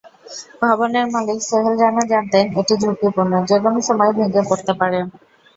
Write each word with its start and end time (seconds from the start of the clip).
ভবনের 0.61 1.05
মালিক 1.13 1.39
সোহেল 1.43 1.75
রানা 1.79 2.03
জানতেন, 2.11 2.45
এটি 2.59 2.73
ঝুঁকিপূর্ণ, 2.81 3.33
যেকোনো 3.49 3.79
সময় 3.89 4.11
ভেঙে 4.17 4.41
পড়তে 4.49 4.73
পারে। 4.79 4.99